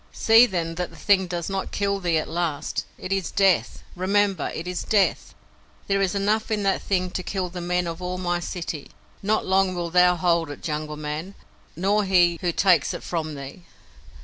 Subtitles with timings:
[0.11, 2.85] "See, then, that the thing does not kill thee at last.
[2.97, 3.83] It is Death!
[3.95, 5.35] Remember, it is Death!
[5.85, 8.89] There is enough in that thing to kill the men of all my city.
[9.21, 11.35] Not long wilt thou hold it, Jungle Man,
[11.75, 13.61] nor he who takes it from thee.